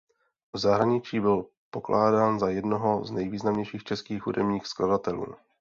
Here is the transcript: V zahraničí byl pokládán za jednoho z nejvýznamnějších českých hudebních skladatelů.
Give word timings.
V 0.55 0.59
zahraničí 0.59 1.19
byl 1.19 1.45
pokládán 1.69 2.39
za 2.39 2.49
jednoho 2.49 3.05
z 3.05 3.11
nejvýznamnějších 3.11 3.83
českých 3.83 4.25
hudebních 4.25 4.67
skladatelů. 4.67 5.35